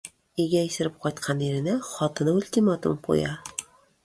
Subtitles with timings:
[0.43, 3.37] Өйгә исереп кайткан иренә хатыны ультиматум куя